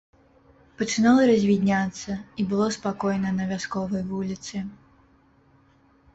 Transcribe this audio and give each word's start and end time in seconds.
Пачынала 0.77 1.21
развідняцца, 1.31 2.11
і 2.39 2.47
было 2.55 2.65
спакойна 2.77 3.29
на 3.37 3.43
вясковай 3.53 4.03
вуліцы. 4.11 4.65